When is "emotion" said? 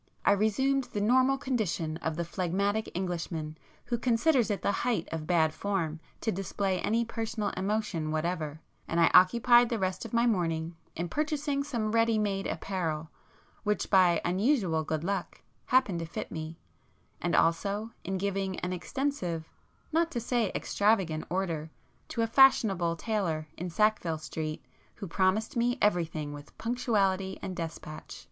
7.49-8.09